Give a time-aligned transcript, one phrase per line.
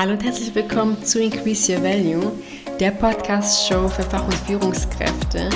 [0.00, 2.32] Hallo und herzlich willkommen zu Increase Your Value,
[2.80, 5.50] der Podcast-Show für Fach- und Führungskräfte,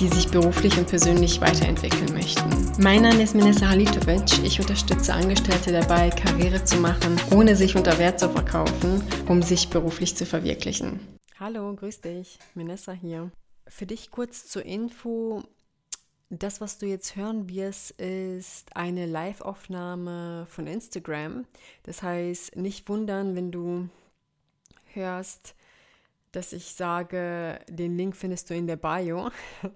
[0.00, 2.48] die sich beruflich und persönlich weiterentwickeln möchten.
[2.82, 4.42] Mein Name ist Minessa Halitovic.
[4.42, 9.68] Ich unterstütze Angestellte dabei, Karriere zu machen, ohne sich unter Wert zu verkaufen, um sich
[9.68, 11.00] beruflich zu verwirklichen.
[11.38, 12.38] Hallo, grüß dich.
[12.54, 13.30] Minessa hier.
[13.68, 15.42] Für dich kurz zur Info.
[16.32, 21.44] Das, was du jetzt hören wirst, ist eine Live-Aufnahme von Instagram.
[21.82, 23.88] Das heißt, nicht wundern, wenn du
[24.92, 25.56] hörst,
[26.30, 29.30] dass ich sage, den Link findest du in der Bio.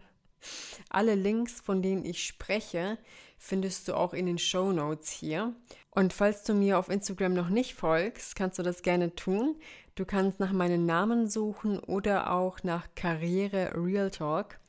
[0.91, 2.98] Alle Links, von denen ich spreche,
[3.37, 5.57] findest du auch in den Show Notes hier.
[5.91, 9.57] Und falls du mir auf Instagram noch nicht folgst, kannst du das gerne tun.
[9.97, 14.61] Du kannst nach meinem Namen suchen oder auch nach Karriere Real Talk.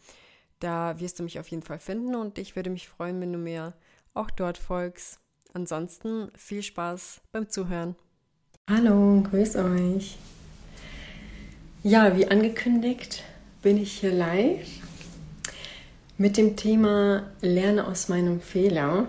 [0.60, 3.40] Da wirst du mich auf jeden Fall finden und ich würde mich freuen, wenn du
[3.40, 3.74] mir
[4.14, 5.20] auch dort folgst.
[5.54, 7.96] Ansonsten viel Spaß beim Zuhören.
[8.70, 10.18] Hallo, grüß euch.
[11.84, 13.24] Ja, wie angekündigt
[13.62, 14.68] bin ich hier live
[16.18, 19.08] mit dem Thema Lerne aus meinem Fehler.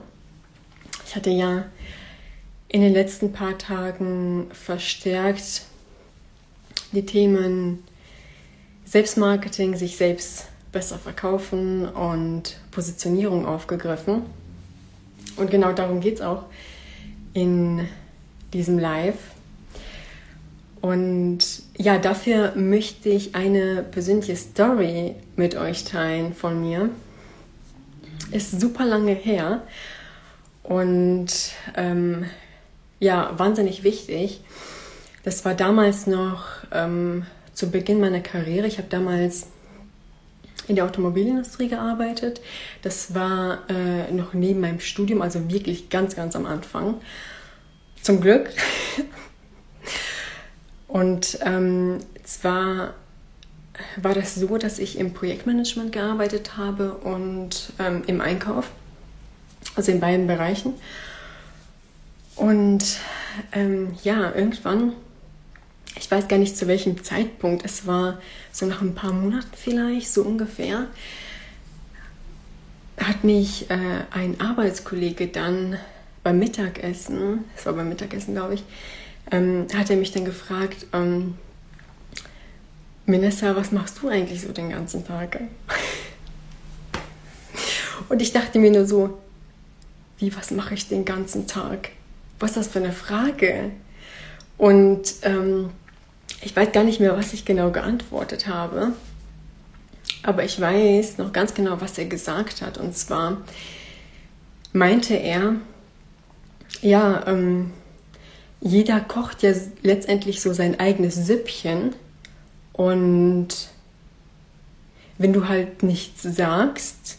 [1.06, 1.66] Ich hatte ja
[2.68, 5.62] in den letzten paar Tagen verstärkt
[6.92, 7.84] die Themen
[8.84, 14.22] Selbstmarketing, sich selbst besser verkaufen und Positionierung aufgegriffen.
[15.36, 16.44] Und genau darum geht es auch
[17.32, 17.86] in
[18.52, 19.16] diesem Live.
[20.80, 21.38] Und
[21.76, 26.90] ja, dafür möchte ich eine persönliche Story mit euch teilen von mir.
[28.30, 29.62] Ist super lange her
[30.62, 31.26] und
[31.76, 32.26] ähm,
[32.98, 34.40] ja, wahnsinnig wichtig.
[35.24, 38.66] Das war damals noch ähm, zu Beginn meiner Karriere.
[38.66, 39.48] Ich habe damals
[40.68, 42.40] in der Automobilindustrie gearbeitet.
[42.82, 46.94] Das war äh, noch neben meinem Studium, also wirklich ganz, ganz am Anfang.
[48.02, 48.50] Zum Glück.
[50.88, 52.94] Und ähm, zwar
[53.96, 58.70] war das so, dass ich im Projektmanagement gearbeitet habe und ähm, im Einkauf,
[59.74, 60.74] also in beiden Bereichen.
[62.36, 62.84] Und
[63.52, 64.92] ähm, ja, irgendwann
[65.98, 68.20] ich weiß gar nicht zu welchem Zeitpunkt, es war
[68.52, 70.86] so nach ein paar Monaten vielleicht, so ungefähr,
[72.98, 75.78] hat mich äh, ein Arbeitskollege dann
[76.22, 78.64] beim Mittagessen, es war beim Mittagessen, glaube ich,
[79.30, 81.34] ähm, hat er mich dann gefragt, ähm,
[83.06, 85.40] Minessa, was machst du eigentlich so den ganzen Tag?
[88.08, 89.18] Und ich dachte mir nur so,
[90.18, 91.90] wie, was mache ich den ganzen Tag?
[92.38, 93.70] Was ist das für eine Frage?
[94.58, 95.70] Und ähm,
[96.42, 98.92] ich weiß gar nicht mehr, was ich genau geantwortet habe,
[100.22, 102.78] aber ich weiß noch ganz genau, was er gesagt hat.
[102.78, 103.38] Und zwar
[104.72, 105.56] meinte er,
[106.82, 107.72] ja, ähm,
[108.60, 111.94] jeder kocht ja letztendlich so sein eigenes Süppchen
[112.72, 113.48] und
[115.18, 117.18] wenn du halt nichts sagst,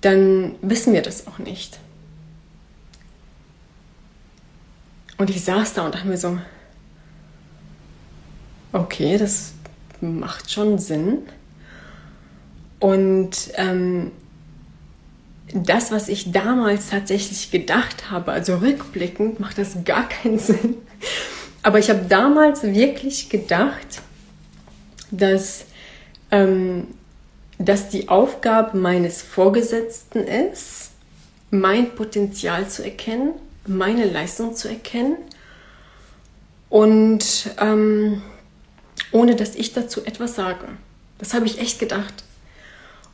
[0.00, 1.78] dann wissen wir das auch nicht.
[5.18, 6.38] Und ich saß da und dachte mir so,
[8.72, 9.52] okay, das
[10.00, 11.18] macht schon Sinn.
[12.78, 14.12] Und ähm,
[15.52, 20.76] das, was ich damals tatsächlich gedacht habe, also rückblickend, macht das gar keinen Sinn.
[21.62, 24.02] Aber ich habe damals wirklich gedacht,
[25.10, 25.64] dass,
[26.30, 26.88] ähm,
[27.58, 30.92] dass die Aufgabe meines Vorgesetzten ist,
[31.50, 33.34] mein Potenzial zu erkennen,
[33.66, 35.16] meine Leistung zu erkennen
[36.68, 38.22] und ähm,
[39.12, 40.66] ohne dass ich dazu etwas sage.
[41.18, 42.24] Das habe ich echt gedacht.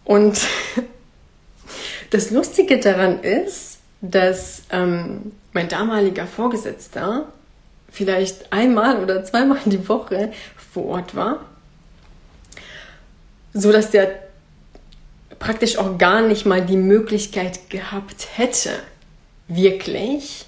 [0.05, 0.41] Und
[2.11, 7.29] das Lustige daran ist, dass ähm, mein damaliger Vorgesetzter
[7.91, 10.33] vielleicht einmal oder zweimal die Woche
[10.73, 11.45] vor Ort war,
[13.55, 14.19] so dass der
[15.39, 18.71] praktisch auch gar nicht mal die Möglichkeit gehabt hätte,
[19.49, 20.47] wirklich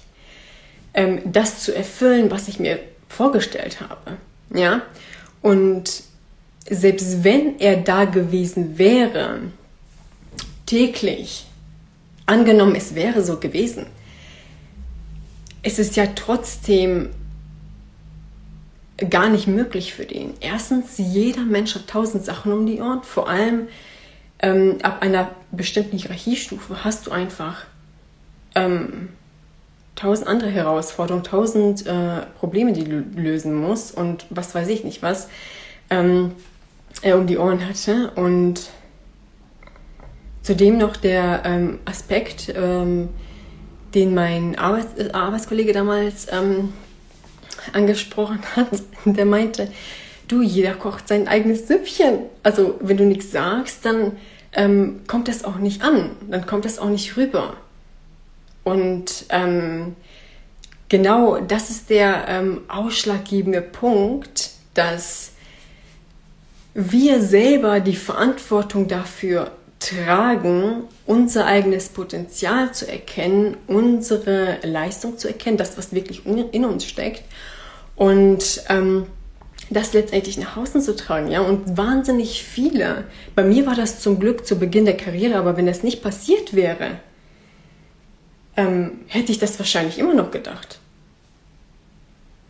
[0.93, 4.17] ähm, das zu erfüllen, was ich mir vorgestellt habe.
[4.53, 4.81] Ja,
[5.45, 6.01] und
[6.67, 9.41] selbst wenn er da gewesen wäre,
[10.65, 11.45] täglich,
[12.25, 13.85] angenommen es wäre so gewesen,
[15.61, 17.09] es ist ja trotzdem
[19.07, 20.33] gar nicht möglich für den.
[20.39, 23.03] Erstens, jeder Mensch hat tausend Sachen um die Ohren.
[23.03, 23.67] Vor allem
[24.39, 27.65] ähm, ab einer bestimmten Hierarchiestufe hast du einfach
[28.55, 29.09] ähm,
[29.95, 35.01] tausend andere Herausforderungen, tausend äh, Probleme, die du lösen musst und was weiß ich nicht
[35.01, 35.29] was
[35.89, 36.31] ähm,
[37.01, 38.11] er um die Ohren hatte.
[38.15, 38.69] Und
[40.41, 43.09] zudem noch der ähm, Aspekt, ähm,
[43.93, 46.73] den mein Arbeits Arbeitskollege damals ähm,
[47.73, 48.67] angesprochen hat,
[49.05, 49.71] der meinte,
[50.27, 52.19] du, jeder kocht sein eigenes Süppchen.
[52.43, 54.13] Also wenn du nichts sagst, dann
[54.53, 57.55] ähm, kommt das auch nicht an, dann kommt das auch nicht rüber.
[58.65, 59.95] Und ähm,
[60.89, 65.31] genau das ist der ähm, ausschlaggebende Punkt, dass
[66.73, 75.57] wir selber die Verantwortung dafür tragen, unser eigenes Potenzial zu erkennen, unsere Leistung zu erkennen,
[75.57, 77.23] das, was wirklich in uns steckt
[77.95, 79.05] und ähm,
[79.69, 81.29] das letztendlich nach außen zu tragen.
[81.29, 81.41] Ja?
[81.41, 85.67] Und wahnsinnig viele, bei mir war das zum Glück zu Beginn der Karriere, aber wenn
[85.67, 86.99] das nicht passiert wäre,
[88.57, 90.79] ähm, hätte ich das wahrscheinlich immer noch gedacht.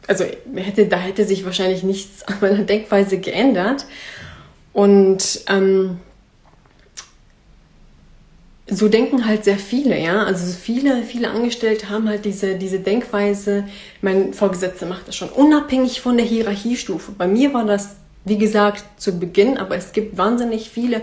[0.07, 0.25] Also
[0.55, 3.85] hätte, da hätte sich wahrscheinlich nichts an meiner Denkweise geändert.
[4.73, 5.99] Und ähm,
[8.67, 10.23] so denken halt sehr viele, ja.
[10.23, 13.65] Also viele, viele Angestellte haben halt diese, diese Denkweise,
[14.01, 17.11] mein Vorgesetzter macht das schon unabhängig von der Hierarchiestufe.
[17.11, 21.01] Bei mir war das, wie gesagt, zu Beginn, aber es gibt wahnsinnig viele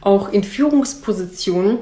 [0.00, 1.78] auch in Führungspositionen,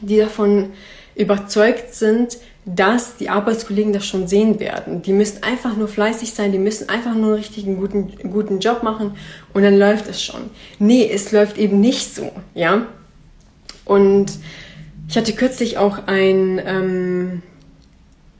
[0.00, 0.70] die davon
[1.18, 5.02] überzeugt sind, dass die Arbeitskollegen das schon sehen werden.
[5.02, 8.82] Die müssen einfach nur fleißig sein, die müssen einfach nur einen richtigen guten, guten Job
[8.82, 9.16] machen
[9.52, 10.50] und dann läuft es schon.
[10.78, 12.86] Nee, es läuft eben nicht so, ja.
[13.84, 14.26] Und
[15.08, 17.42] ich hatte kürzlich auch ein, ähm,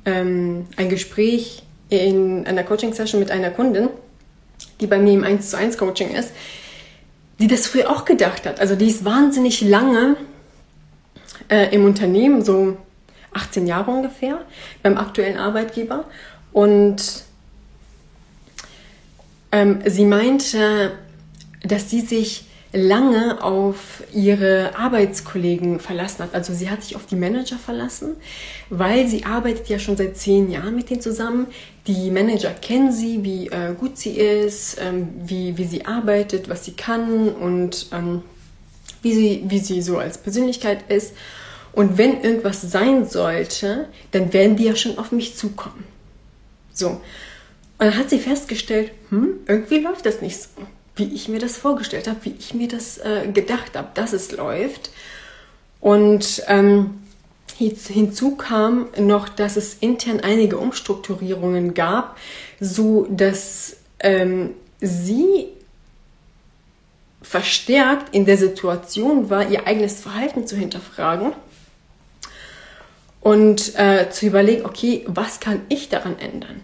[0.04, 3.88] ähm, ein Gespräch in einer Coaching-Session mit einer Kundin,
[4.80, 6.32] die bei mir im 1 zu 1 Coaching ist,
[7.40, 8.60] die das früher auch gedacht hat.
[8.60, 10.16] Also die ist wahnsinnig lange
[11.48, 12.76] äh, im Unternehmen, so
[13.32, 14.40] 18 Jahre ungefähr,
[14.82, 16.04] beim aktuellen Arbeitgeber.
[16.52, 17.24] Und
[19.52, 20.92] ähm, sie meinte,
[21.62, 26.34] dass sie sich lange auf ihre Arbeitskollegen verlassen hat.
[26.34, 28.16] Also sie hat sich auf die Manager verlassen,
[28.68, 31.46] weil sie arbeitet ja schon seit zehn Jahren mit denen zusammen.
[31.86, 36.66] Die Manager kennen sie, wie äh, gut sie ist, ähm, wie, wie sie arbeitet, was
[36.66, 38.22] sie kann und ähm,
[39.02, 41.14] wie, sie, wie sie so als Persönlichkeit ist.
[41.72, 45.84] Und wenn irgendwas sein sollte, dann werden die ja schon auf mich zukommen.
[46.72, 46.88] So.
[46.88, 47.00] Und
[47.78, 50.48] dann hat sie festgestellt, hm, irgendwie läuft das nicht so
[50.98, 54.32] wie ich mir das vorgestellt habe, wie ich mir das äh, gedacht habe, dass es
[54.32, 54.90] läuft.
[55.80, 57.02] Und ähm,
[57.56, 62.18] hinzu kam noch, dass es intern einige Umstrukturierungen gab,
[62.60, 64.50] so dass ähm,
[64.80, 65.46] sie
[67.28, 71.34] verstärkt in der Situation war, ihr eigenes Verhalten zu hinterfragen
[73.20, 76.62] und äh, zu überlegen, okay, was kann ich daran ändern?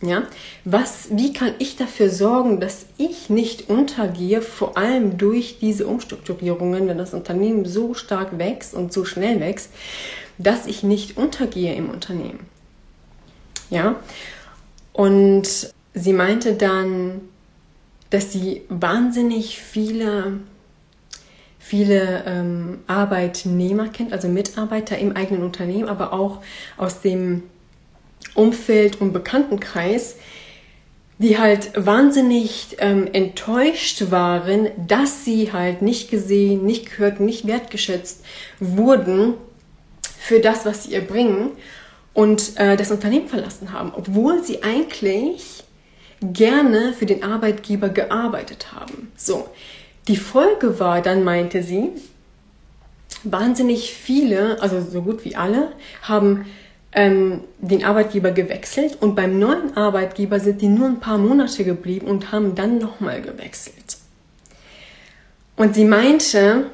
[0.00, 0.22] Ja,
[0.64, 6.88] was, wie kann ich dafür sorgen, dass ich nicht untergehe, vor allem durch diese Umstrukturierungen,
[6.88, 9.70] wenn das Unternehmen so stark wächst und so schnell wächst,
[10.38, 12.40] dass ich nicht untergehe im Unternehmen.
[13.68, 13.96] Ja,
[14.92, 17.20] und sie meinte dann,
[18.10, 20.40] dass sie wahnsinnig viele,
[21.58, 26.42] viele ähm, Arbeitnehmer kennt, also Mitarbeiter im eigenen Unternehmen, aber auch
[26.76, 27.42] aus dem
[28.34, 30.16] Umfeld und Bekanntenkreis,
[31.18, 38.22] die halt wahnsinnig ähm, enttäuscht waren, dass sie halt nicht gesehen, nicht gehört, nicht wertgeschätzt
[38.60, 39.34] wurden
[40.18, 41.52] für das, was sie ihr bringen
[42.12, 45.64] und äh, das Unternehmen verlassen haben, obwohl sie eigentlich
[46.32, 49.12] gerne für den Arbeitgeber gearbeitet haben.
[49.16, 49.48] So,
[50.08, 51.90] die Folge war, dann meinte sie,
[53.24, 56.46] wahnsinnig viele, also so gut wie alle, haben
[56.92, 62.06] ähm, den Arbeitgeber gewechselt und beim neuen Arbeitgeber sind die nur ein paar Monate geblieben
[62.06, 63.98] und haben dann nochmal gewechselt.
[65.56, 66.66] Und sie meinte,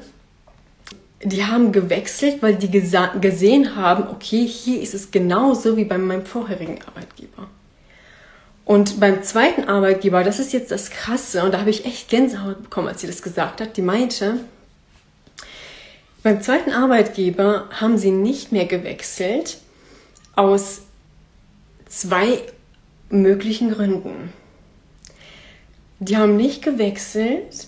[1.23, 6.25] die haben gewechselt, weil die gesehen haben, okay, hier ist es genauso wie bei meinem
[6.25, 7.47] vorherigen Arbeitgeber.
[8.65, 12.63] Und beim zweiten Arbeitgeber, das ist jetzt das Krasse, und da habe ich echt Gänsehaut
[12.63, 14.39] bekommen, als sie das gesagt hat, die meinte,
[16.21, 19.57] beim zweiten Arbeitgeber haben sie nicht mehr gewechselt,
[20.35, 20.81] aus
[21.87, 22.41] zwei
[23.09, 24.31] möglichen Gründen.
[25.99, 27.67] Die haben nicht gewechselt,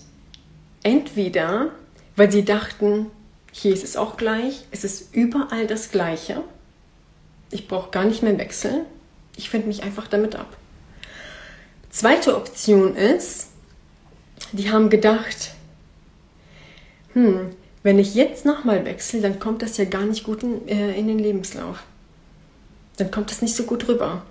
[0.82, 1.70] entweder
[2.16, 3.10] weil sie dachten,
[3.52, 6.42] hier ist es auch gleich, es ist überall das Gleiche.
[7.50, 8.86] Ich brauche gar nicht mehr wechseln.
[9.36, 10.56] Ich finde mich einfach damit ab.
[11.90, 13.48] Zweite Option ist,
[14.52, 15.52] die haben gedacht,
[17.14, 17.52] hm,
[17.82, 21.08] wenn ich jetzt nochmal wechsle, dann kommt das ja gar nicht gut in, äh, in
[21.08, 21.82] den Lebenslauf
[22.96, 24.22] dann kommt das nicht so gut rüber.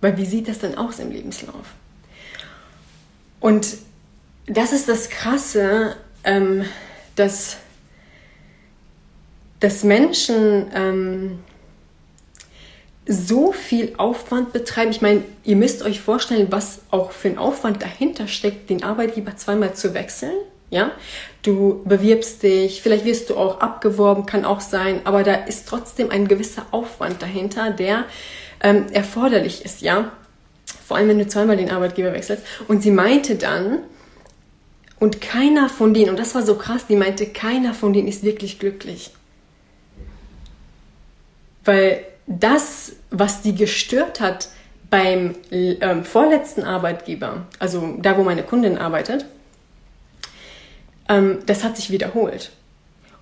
[0.00, 1.66] Weil wie sieht das dann aus im Lebenslauf?
[3.38, 3.76] Und
[4.46, 6.64] das ist das Krasse, ähm,
[7.16, 7.58] dass,
[9.60, 11.38] dass Menschen ähm,
[13.12, 14.92] so viel Aufwand betreiben.
[14.92, 19.36] Ich meine, ihr müsst euch vorstellen, was auch für ein Aufwand dahinter steckt, den Arbeitgeber
[19.36, 20.34] zweimal zu wechseln.
[20.70, 20.92] Ja,
[21.42, 26.10] du bewirbst dich, vielleicht wirst du auch abgeworben, kann auch sein, aber da ist trotzdem
[26.12, 28.04] ein gewisser Aufwand dahinter, der
[28.62, 30.12] ähm, erforderlich ist, ja.
[30.86, 32.44] Vor allem, wenn du zweimal den Arbeitgeber wechselst.
[32.68, 33.78] Und sie meinte dann,
[35.00, 38.22] und keiner von denen, und das war so krass, die meinte, keiner von denen ist
[38.22, 39.10] wirklich glücklich.
[41.64, 44.48] Weil das, was die gestört hat
[44.88, 49.24] beim ähm, vorletzten Arbeitgeber, also da, wo meine Kundin arbeitet,
[51.08, 52.52] ähm, das hat sich wiederholt.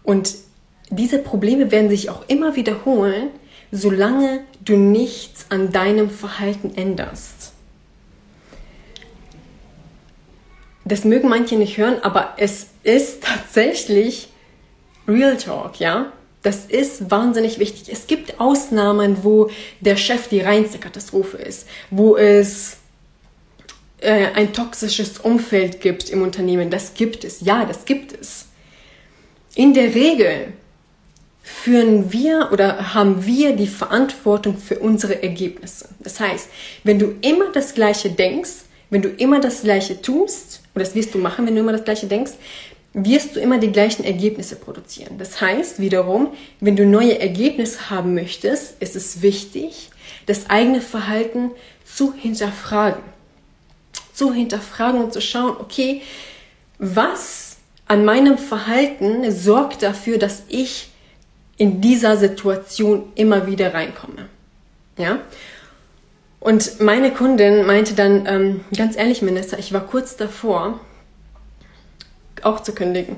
[0.02, 0.34] Und
[0.90, 3.30] diese Probleme werden sich auch immer wiederholen,
[3.70, 7.52] solange du nichts an deinem Verhalten änderst.
[10.84, 14.30] Das mögen manche nicht hören, aber es ist tatsächlich
[15.06, 16.12] Real Talk, ja?
[16.42, 17.92] Das ist wahnsinnig wichtig.
[17.92, 22.76] Es gibt Ausnahmen, wo der Chef die reinste Katastrophe ist, wo es
[24.00, 26.70] äh, ein toxisches Umfeld gibt im Unternehmen.
[26.70, 27.40] Das gibt es.
[27.40, 28.46] Ja, das gibt es.
[29.54, 30.52] In der Regel
[31.42, 35.88] führen wir oder haben wir die Verantwortung für unsere Ergebnisse.
[35.98, 36.48] Das heißt,
[36.84, 41.14] wenn du immer das Gleiche denkst, wenn du immer das Gleiche tust, und das wirst
[41.14, 42.32] du machen, wenn du immer das Gleiche denkst,
[43.04, 45.18] wirst du immer die gleichen Ergebnisse produzieren.
[45.18, 46.28] Das heißt wiederum,
[46.60, 49.90] wenn du neue Ergebnisse haben möchtest, ist es wichtig,
[50.26, 51.50] das eigene Verhalten
[51.84, 53.02] zu hinterfragen.
[54.12, 56.02] Zu hinterfragen und zu schauen, okay,
[56.78, 60.90] was an meinem Verhalten sorgt dafür, dass ich
[61.56, 64.28] in dieser Situation immer wieder reinkomme.
[64.96, 65.20] Ja?
[66.40, 70.78] Und meine Kundin meinte dann, ähm, ganz ehrlich, Minister, ich war kurz davor,
[72.44, 73.16] auch zu kündigen.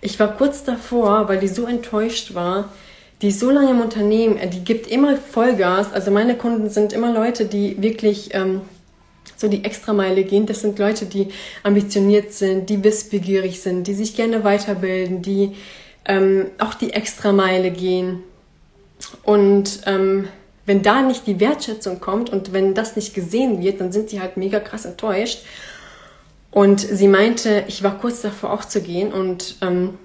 [0.00, 2.70] Ich war kurz davor, weil die so enttäuscht war.
[3.22, 5.92] Die ist so lange im Unternehmen, äh, die gibt immer Vollgas.
[5.92, 8.62] Also meine Kunden sind immer Leute, die wirklich ähm,
[9.36, 10.46] so die Extrameile gehen.
[10.46, 11.28] Das sind Leute, die
[11.62, 15.54] ambitioniert sind, die wissbegierig sind, die sich gerne weiterbilden, die
[16.04, 18.24] ähm, auch die Extrameile gehen.
[19.22, 20.28] Und ähm,
[20.66, 24.20] wenn da nicht die Wertschätzung kommt und wenn das nicht gesehen wird, dann sind sie
[24.20, 25.42] halt mega krass enttäuscht.
[26.52, 29.98] Und sie meinte, ich war kurz davor auch zu gehen und ähm,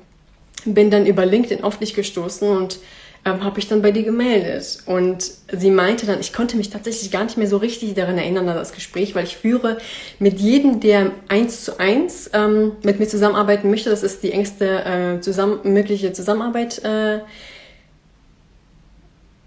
[0.65, 2.79] bin dann über LinkedIn auf dich gestoßen und
[3.25, 4.79] ähm, habe ich dann bei dir gemeldet.
[4.85, 8.47] Und sie meinte dann, ich konnte mich tatsächlich gar nicht mehr so richtig daran erinnern
[8.47, 9.77] an das Gespräch, weil ich führe
[10.19, 14.85] mit jedem, der eins zu eins ähm, mit mir zusammenarbeiten möchte, das ist die engste
[14.85, 17.19] äh, zusammen, mögliche Zusammenarbeit, äh,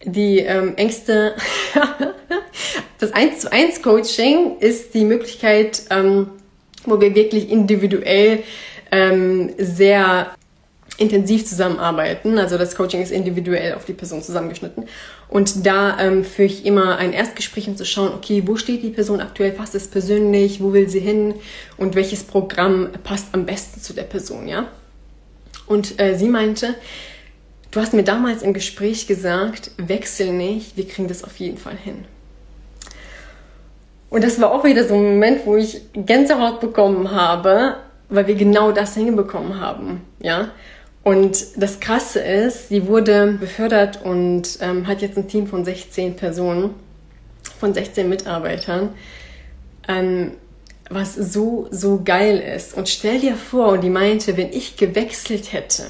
[0.04, 1.35] die ähm, engste,
[2.99, 6.30] das eins zu eins Coaching ist die Möglichkeit, ähm,
[6.84, 8.42] wo wir wirklich individuell
[8.90, 10.34] ähm, sehr
[11.00, 12.38] intensiv zusammenarbeiten.
[12.38, 14.84] Also das Coaching ist individuell auf die Person zusammengeschnitten.
[15.28, 18.90] Und da ähm, führe ich immer ein Erstgespräch, um zu schauen, okay, wo steht die
[18.90, 21.34] Person aktuell, passt es persönlich, wo will sie hin
[21.78, 24.68] und welches Programm passt am besten zu der Person, ja?
[25.66, 26.75] Und äh, sie meinte,
[27.70, 31.76] du hast mir damals im Gespräch gesagt, wechsel nicht, wir kriegen das auf jeden Fall
[31.76, 32.04] hin.
[34.11, 37.76] Und das war auch wieder so ein Moment, wo ich Gänsehaut bekommen habe,
[38.09, 40.50] weil wir genau das hinbekommen haben, ja.
[41.02, 46.17] Und das Krasse ist, sie wurde befördert und ähm, hat jetzt ein Team von 16
[46.17, 46.75] Personen,
[47.59, 48.90] von 16 Mitarbeitern,
[49.88, 50.33] ähm,
[50.90, 52.76] was so, so geil ist.
[52.76, 55.85] Und stell dir vor, und die meinte, wenn ich gewechselt hätte,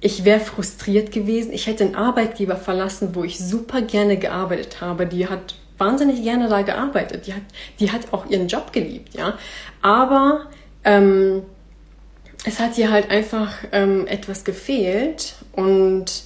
[0.00, 5.06] ich wäre frustriert gewesen, ich hätte einen Arbeitgeber verlassen, wo ich super gerne gearbeitet habe,
[5.06, 7.26] die hat wahnsinnig gerne da gearbeitet.
[7.26, 7.42] Die hat,
[7.80, 9.38] die hat auch ihren Job geliebt, ja.
[9.82, 10.46] Aber
[10.84, 11.42] ähm,
[12.44, 16.24] es hat ihr halt einfach ähm, etwas gefehlt und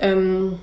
[0.00, 0.58] ähm,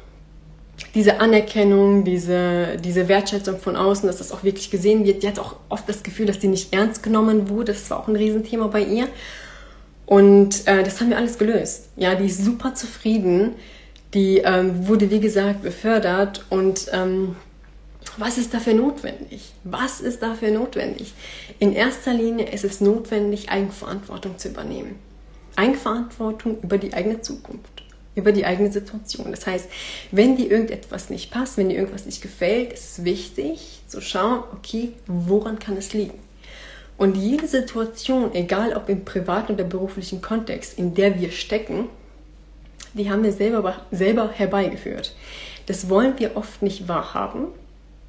[0.95, 5.23] diese Anerkennung, diese, diese Wertschätzung von außen, dass das auch wirklich gesehen wird.
[5.23, 7.73] Die hat auch oft das Gefühl, dass die nicht ernst genommen wurde.
[7.73, 9.07] Das war auch ein Riesenthema bei ihr.
[10.05, 11.89] Und äh, das haben wir alles gelöst.
[11.95, 13.51] Ja, die ist super zufrieden.
[14.13, 17.35] Die ähm, wurde, wie gesagt, befördert und ähm,
[18.17, 19.53] was ist dafür notwendig?
[19.63, 21.13] Was ist dafür notwendig?
[21.59, 24.99] In erster Linie ist es notwendig, Eigenverantwortung zu übernehmen.
[25.55, 27.83] Eigenverantwortung über die eigene Zukunft,
[28.15, 29.31] über die eigene Situation.
[29.31, 29.69] Das heißt,
[30.11, 34.43] wenn dir irgendetwas nicht passt, wenn dir irgendwas nicht gefällt, ist es wichtig zu schauen,
[34.53, 36.19] okay, woran kann es liegen?
[36.97, 41.89] Und jede Situation, egal ob im privaten oder beruflichen Kontext, in der wir stecken,
[42.93, 45.15] die haben wir selber, selber herbeigeführt.
[45.65, 47.47] Das wollen wir oft nicht wahrhaben,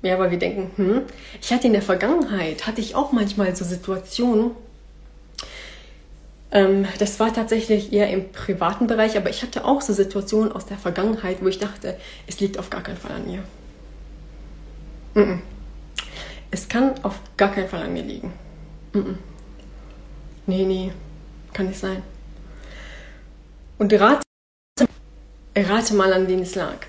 [0.02, 1.02] ja, weil wir denken, hm,
[1.40, 4.52] ich hatte in der Vergangenheit, hatte ich auch manchmal so Situationen,
[6.54, 10.66] Ähm, das war tatsächlich eher im privaten Bereich, aber ich hatte auch so Situationen aus
[10.66, 13.42] der Vergangenheit, wo ich dachte, es liegt auf gar keinen Fall an mir.
[15.14, 15.38] Mm -mm.
[16.50, 18.32] Es kann auf gar keinen Fall an mir liegen.
[18.92, 19.14] Mm
[20.46, 20.92] nee, nee,
[21.52, 22.02] kann nicht sein.
[23.78, 24.22] Und rate,
[25.56, 26.86] rate mal, an wen es lag.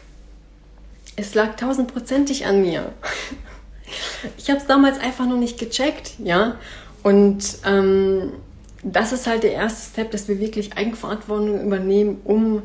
[1.15, 2.91] Es lag tausendprozentig an mir.
[4.37, 6.57] Ich habe es damals einfach noch nicht gecheckt, ja.
[7.03, 8.31] Und ähm,
[8.83, 12.63] das ist halt der erste Step, dass wir wirklich Eigenverantwortung übernehmen, um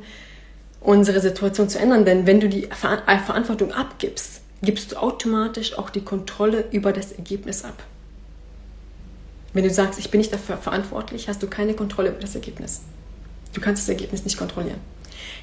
[0.81, 2.05] unsere Situation zu ändern.
[2.05, 6.93] Denn wenn du die Ver äh, Verantwortung abgibst, gibst du automatisch auch die Kontrolle über
[6.93, 7.83] das Ergebnis ab.
[9.53, 12.83] Wenn du sagst, ich bin nicht dafür verantwortlich, hast du keine Kontrolle über das Ergebnis.
[13.53, 14.79] Du kannst das Ergebnis nicht kontrollieren.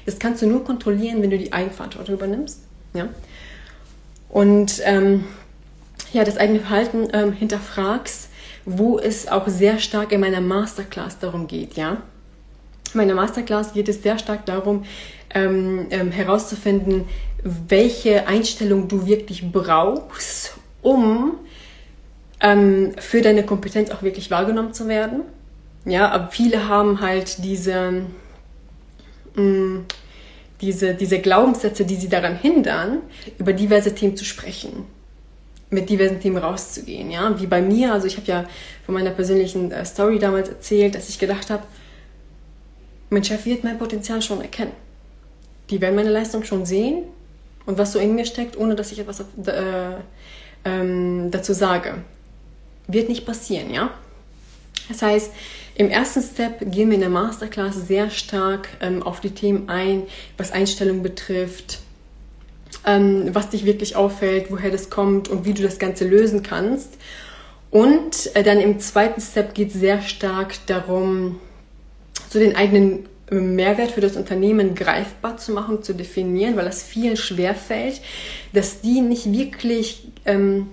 [0.04, 2.60] Das kannst du nur kontrollieren, wenn du die Eigenverantwortung übernimmst.
[2.96, 3.08] Ja?
[4.28, 5.24] Und ähm,
[6.12, 8.28] ja, das eigene Verhalten ähm, hinterfragst,
[8.64, 11.98] wo es auch sehr stark in meiner Masterclass darum geht, ja.
[12.92, 14.84] In meiner Masterclass geht es sehr stark darum,
[15.34, 17.04] ähm, ähm, herauszufinden,
[17.42, 21.34] welche Einstellung du wirklich brauchst, um
[22.40, 25.22] ähm, für deine Kompetenz auch wirklich wahrgenommen zu werden.
[25.84, 28.02] Ja, aber viele haben halt diese,
[29.34, 29.84] mh, mm,
[30.60, 33.02] diese, diese Glaubenssätze, die sie daran hindern,
[33.38, 34.84] über diverse Themen zu sprechen
[35.70, 38.44] mit diversen Themen rauszugehen, ja, wie bei mir, also ich habe ja
[38.84, 41.64] von meiner persönlichen äh, Story damals erzählt, dass ich gedacht habe,
[43.10, 44.72] mein Chef wird mein Potenzial schon erkennen.
[45.70, 47.04] Die werden meine Leistung schon sehen
[47.66, 49.24] und was so in mir steckt, ohne dass ich etwas äh,
[50.64, 51.94] ähm, dazu sage.
[52.86, 53.90] Wird nicht passieren, ja.
[54.88, 55.32] Das heißt,
[55.76, 60.04] im ersten Step gehen wir in der Masterclass sehr stark ähm, auf die Themen ein,
[60.38, 61.80] was Einstellung betrifft,
[62.86, 66.94] ähm, was dich wirklich auffällt, woher das kommt und wie du das Ganze lösen kannst.
[67.70, 71.40] Und äh, dann im zweiten Step geht es sehr stark darum,
[72.30, 76.82] so den eigenen äh, Mehrwert für das Unternehmen greifbar zu machen, zu definieren, weil das
[76.82, 78.00] vielen schwerfällt,
[78.54, 80.68] dass die nicht wirklich ähm,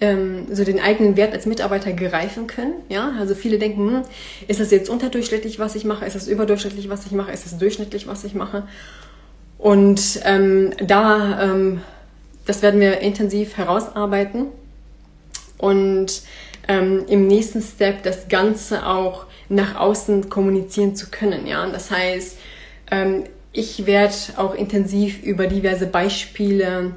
[0.00, 2.74] ähm, so den eigenen Wert als Mitarbeiter greifen können.
[2.88, 4.02] Ja, also viele denken, hm,
[4.48, 6.04] ist das jetzt unterdurchschnittlich, was ich mache?
[6.04, 7.32] Ist das überdurchschnittlich, was ich mache?
[7.32, 8.64] Ist das durchschnittlich, was ich mache?
[9.58, 11.80] Und ähm, da, ähm,
[12.46, 14.46] das werden wir intensiv herausarbeiten
[15.58, 16.22] und
[16.68, 21.46] ähm, im nächsten Step das Ganze auch nach außen kommunizieren zu können.
[21.46, 22.38] Ja, das heißt,
[22.90, 26.92] ähm, ich werde auch intensiv über diverse Beispiele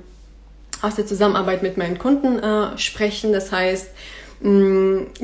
[0.81, 3.31] aus der Zusammenarbeit mit meinen Kunden äh, sprechen.
[3.31, 3.89] Das heißt,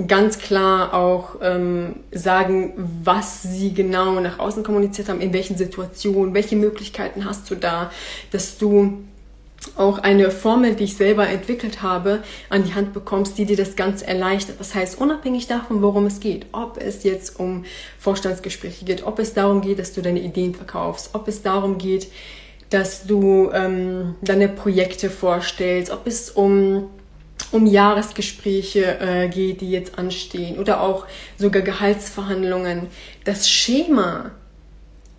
[0.08, 6.34] ganz klar auch ähm, sagen, was sie genau nach außen kommuniziert haben, in welchen Situationen,
[6.34, 7.92] welche Möglichkeiten hast du da,
[8.32, 9.04] dass du
[9.78, 13.76] auch eine Formel, die ich selber entwickelt habe, an die Hand bekommst, die dir das
[13.76, 14.60] Ganze erleichtert.
[14.60, 17.66] Das heißt, unabhängig davon, worum es geht, ob es jetzt um
[18.00, 22.08] Vorstandsgespräche geht, ob es darum geht, dass du deine Ideen verkaufst, ob es darum geht,
[22.74, 26.90] dass du ähm, deine Projekte vorstellst, ob es um
[27.52, 31.06] um Jahresgespräche äh, geht, die jetzt anstehen oder auch
[31.38, 32.88] sogar Gehaltsverhandlungen.
[33.26, 34.32] Das Schema,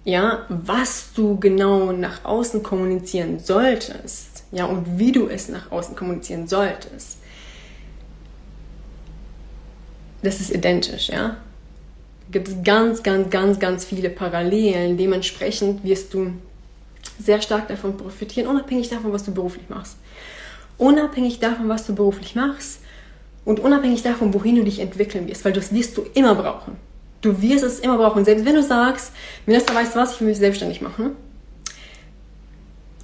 [0.05, 5.95] ja, was du genau nach außen kommunizieren solltest, ja, und wie du es nach außen
[5.95, 7.19] kommunizieren solltest,
[10.23, 11.37] das ist identisch, ja.
[12.33, 14.97] Gibt es ganz, ganz, ganz, ganz viele Parallelen.
[14.97, 16.33] Dementsprechend wirst du
[17.19, 19.97] sehr stark davon profitieren, unabhängig davon, was du beruflich machst
[20.79, 22.81] unabhängig davon, was du beruflich machst
[23.45, 26.77] und unabhängig davon, wohin du dich entwickeln wirst, weil das wirst du immer brauchen.
[27.21, 28.25] Du wirst es immer brauchen.
[28.25, 29.13] Selbst wenn du sagst,
[29.47, 31.13] Minister, weißt du was, ich will mich selbstständig machen,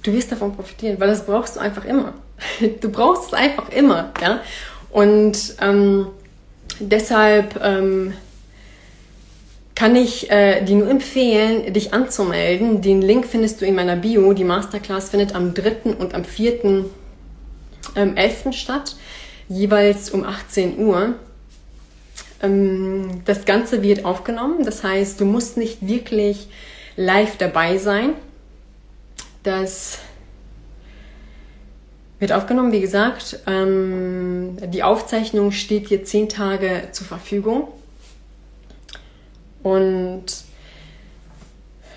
[0.03, 2.13] du wirst davon profitieren, weil das brauchst du einfach immer.
[2.81, 4.41] Du brauchst es einfach immer, ja.
[4.89, 6.07] Und ähm,
[6.79, 8.13] deshalb ähm,
[9.81, 12.83] kann ich äh, dir nur empfehlen, dich anzumelden.
[12.83, 14.31] Den Link findest du in meiner Bio.
[14.33, 15.95] Die Masterclass findet am 3.
[15.97, 16.85] und am 4
[17.95, 18.49] ähm, 11.
[18.51, 18.95] statt,
[19.49, 21.15] jeweils um 18 Uhr.
[22.43, 26.47] Ähm, das Ganze wird aufgenommen, das heißt, du musst nicht wirklich
[26.95, 28.13] live dabei sein.
[29.41, 29.97] Das
[32.19, 33.39] wird aufgenommen, wie gesagt.
[33.47, 37.67] Ähm, die Aufzeichnung steht dir zehn Tage zur Verfügung.
[39.63, 40.25] Und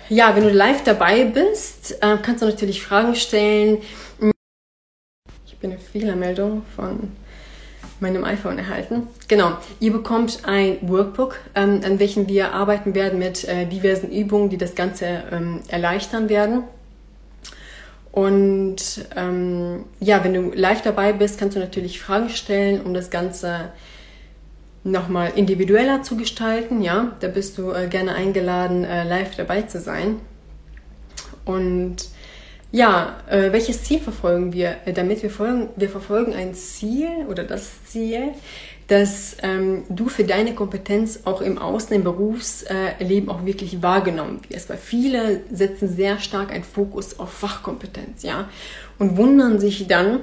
[0.09, 3.79] ja, wenn du live dabei bist, äh, kannst du natürlich Fragen stellen
[5.65, 7.11] eine Fehlermeldung von
[7.99, 9.07] meinem iPhone erhalten.
[9.27, 14.49] Genau, ihr bekommt ein Workbook, ähm, an welchem wir arbeiten werden mit äh, diversen Übungen,
[14.49, 16.63] die das Ganze ähm, erleichtern werden.
[18.11, 23.09] Und ähm, ja, wenn du live dabei bist, kannst du natürlich Fragen stellen, um das
[23.09, 23.71] Ganze
[24.85, 26.81] nochmal individueller zu gestalten.
[26.81, 30.21] Ja, da bist du äh, gerne eingeladen, äh, live dabei zu sein.
[31.43, 31.97] Und
[32.71, 35.23] ja, äh, welches Ziel verfolgen wir äh, damit?
[35.23, 38.33] Wir, folgen, wir verfolgen ein Ziel oder das Ziel,
[38.87, 44.69] dass ähm, du für deine Kompetenz auch im Außen, im Berufsleben auch wirklich wahrgenommen wirst.
[44.69, 48.49] Weil viele setzen sehr stark einen Fokus auf Fachkompetenz, ja,
[48.99, 50.19] und wundern sich dann,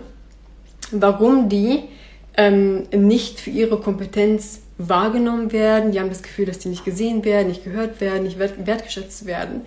[0.92, 1.88] warum die
[2.36, 5.92] ähm, nicht für ihre Kompetenz wahrgenommen werden.
[5.92, 9.26] Die haben das Gefühl, dass die nicht gesehen werden, nicht gehört werden, nicht wert wertgeschätzt
[9.26, 9.62] werden.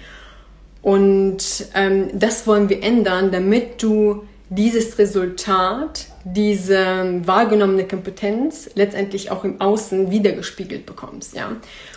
[0.82, 9.43] Und ähm, das wollen wir ändern, damit du dieses Resultat, diese wahrgenommene Kompetenz letztendlich auch
[9.43, 11.56] im Außen wiedergespiegelt bekommst, ja.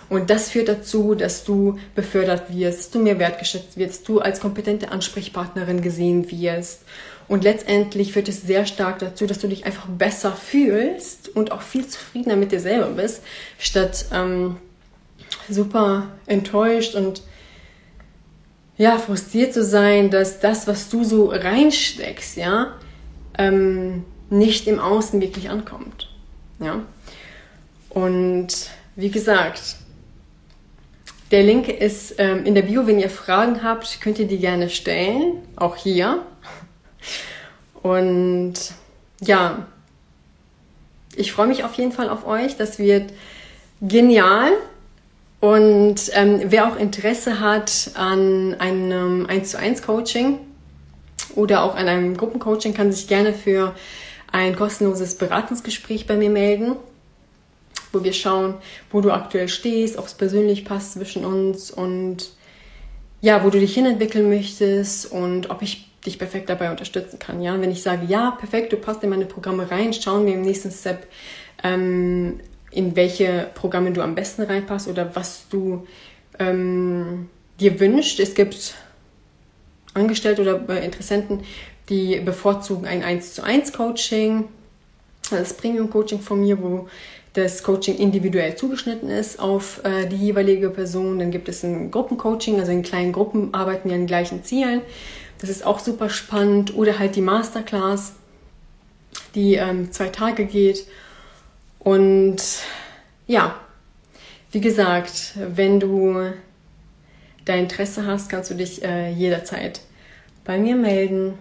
[0.08, 4.40] Und das führt dazu, dass du befördert wirst, dass du mehr wertgeschätzt wirst, du als
[4.40, 6.82] kompetente Ansprechpartnerin gesehen wirst.
[7.28, 11.60] Und letztendlich führt es sehr stark dazu, dass du dich einfach besser fühlst und auch
[11.60, 13.22] viel zufriedener mit dir selber bist,
[13.58, 14.56] statt ähm,
[15.48, 17.22] super enttäuscht und
[18.78, 22.74] ja, frustriert zu sein, dass das, was du so reinsteckst, ja,
[23.36, 26.08] ähm, nicht im Außen wirklich ankommt.
[26.60, 26.82] Ja.
[27.90, 29.76] Und wie gesagt,
[31.30, 32.86] der Link ist ähm, in der Bio.
[32.86, 35.42] Wenn ihr Fragen habt, könnt ihr die gerne stellen.
[35.56, 36.22] Auch hier.
[37.82, 38.54] Und
[39.20, 39.66] ja,
[41.16, 42.56] ich freue mich auf jeden Fall auf euch.
[42.56, 43.12] Das wird
[43.80, 44.52] genial.
[45.40, 50.38] Und ähm, wer auch Interesse hat an einem 1 zu 1 Coaching
[51.36, 53.74] oder auch an einem Gruppencoaching, kann sich gerne für
[54.32, 56.76] ein kostenloses Beratungsgespräch bei mir melden,
[57.92, 58.54] wo wir schauen,
[58.90, 62.30] wo du aktuell stehst, ob es persönlich passt zwischen uns und
[63.20, 67.40] ja, wo du dich hinentwickeln möchtest und ob ich dich perfekt dabei unterstützen kann.
[67.40, 70.42] Ja, wenn ich sage, ja, perfekt, du passt in meine Programme rein, schauen wir im
[70.42, 71.06] nächsten Step,
[71.62, 72.40] ähm,
[72.70, 75.86] in welche Programme du am besten reinpasst oder was du
[76.38, 77.28] ähm,
[77.60, 78.20] dir wünscht.
[78.20, 78.74] Es gibt
[79.94, 81.40] Angestellte oder Interessenten,
[81.88, 84.44] die bevorzugen ein 1 zu 1 Coaching,
[85.30, 86.88] das Premium Coaching von mir, wo
[87.34, 91.18] das Coaching individuell zugeschnitten ist auf äh, die jeweilige Person.
[91.18, 94.82] Dann gibt es ein Gruppencoaching, also in kleinen Gruppen arbeiten wir an gleichen Zielen.
[95.38, 96.74] Das ist auch super spannend.
[96.74, 98.14] Oder halt die Masterclass,
[99.34, 100.86] die ähm, zwei Tage geht
[101.78, 102.42] und
[103.26, 103.58] ja,
[104.52, 106.32] wie gesagt, wenn du
[107.44, 109.80] dein Interesse hast, kannst du dich äh, jederzeit
[110.44, 111.38] bei mir melden.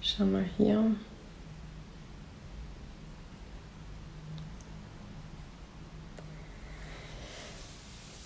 [0.00, 0.84] Schau mal hier.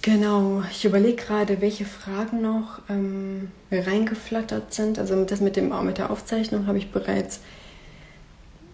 [0.03, 4.99] Genau, ich überlege gerade, welche Fragen noch ähm, reingeflattert sind.
[4.99, 7.41] Also das mit, dem, mit der Aufzeichnung habe ich bereits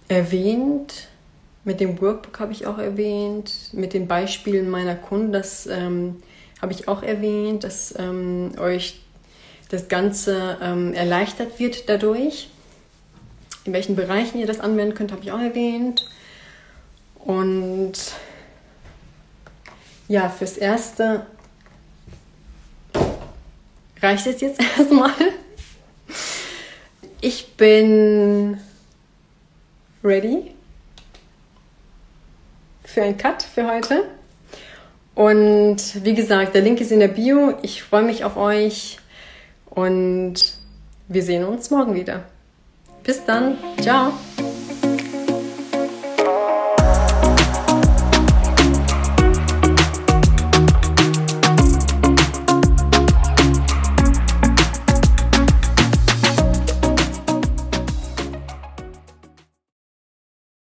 [0.09, 1.09] erwähnt.
[1.65, 3.71] Mit dem Workbook habe ich auch erwähnt.
[3.73, 6.17] Mit den Beispielen meiner Kunden, das ähm,
[6.61, 9.01] habe ich auch erwähnt, dass ähm, euch
[9.71, 12.51] das Ganze ähm, erleichtert wird dadurch.
[13.65, 16.07] In welchen Bereichen ihr das anwenden könnt, habe ich auch erwähnt.
[17.25, 17.95] Und
[20.09, 21.27] ja, fürs Erste
[24.01, 25.13] reicht es jetzt erstmal.
[27.21, 28.59] Ich bin
[30.03, 30.53] ready
[32.85, 34.05] für einen Cut für heute.
[35.15, 37.55] Und wie gesagt, der Link ist in der Bio.
[37.63, 38.99] Ich freue mich auf euch
[39.71, 40.35] und
[41.09, 42.25] wir sehen uns morgen wieder.
[43.03, 43.59] Bis dann.
[43.81, 44.13] Ciao.